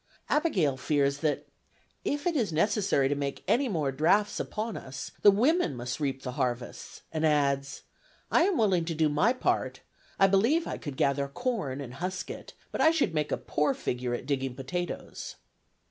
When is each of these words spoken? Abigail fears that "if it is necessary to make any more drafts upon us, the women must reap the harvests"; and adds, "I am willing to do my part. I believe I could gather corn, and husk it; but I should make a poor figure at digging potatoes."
Abigail 0.29 0.77
fears 0.77 1.19
that 1.19 1.45
"if 2.03 2.25
it 2.25 2.35
is 2.35 2.51
necessary 2.51 3.07
to 3.07 3.13
make 3.13 3.43
any 3.47 3.69
more 3.69 3.91
drafts 3.91 4.39
upon 4.39 4.75
us, 4.75 5.11
the 5.21 5.29
women 5.29 5.75
must 5.75 5.99
reap 5.99 6.23
the 6.23 6.31
harvests"; 6.31 7.03
and 7.11 7.23
adds, 7.23 7.83
"I 8.31 8.45
am 8.45 8.57
willing 8.57 8.83
to 8.85 8.95
do 8.95 9.09
my 9.09 9.31
part. 9.31 9.81
I 10.17 10.25
believe 10.25 10.65
I 10.65 10.79
could 10.79 10.97
gather 10.97 11.27
corn, 11.27 11.81
and 11.81 11.93
husk 11.93 12.31
it; 12.31 12.53
but 12.71 12.81
I 12.81 12.89
should 12.89 13.13
make 13.13 13.31
a 13.31 13.37
poor 13.37 13.75
figure 13.75 14.15
at 14.15 14.25
digging 14.25 14.55
potatoes." 14.55 15.35